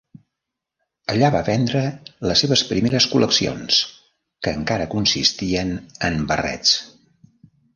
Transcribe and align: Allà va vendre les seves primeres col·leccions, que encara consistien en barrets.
Allà 1.13 1.27
va 1.35 1.41
vendre 1.49 1.83
les 2.31 2.41
seves 2.45 2.63
primeres 2.71 3.07
col·leccions, 3.13 3.77
que 4.47 4.55
encara 4.61 4.89
consistien 4.95 5.75
en 6.11 6.19
barrets. 6.33 6.75